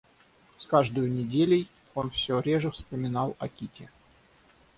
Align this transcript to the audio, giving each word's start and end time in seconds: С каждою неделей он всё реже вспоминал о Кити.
С 0.57 0.65
каждою 0.65 1.11
неделей 1.13 1.67
он 1.93 2.09
всё 2.09 2.39
реже 2.39 2.71
вспоминал 2.71 3.35
о 3.37 3.47
Кити. 3.47 3.87